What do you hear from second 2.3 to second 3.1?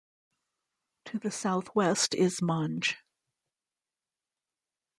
Monge.